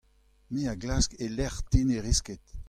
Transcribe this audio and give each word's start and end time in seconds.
Me 0.53 0.61
a 0.71 0.73
glask 0.81 1.11
e-lec'h 1.25 1.63
te 1.71 1.79
ne 1.87 1.97
rez 2.03 2.19
ket. 2.25 2.43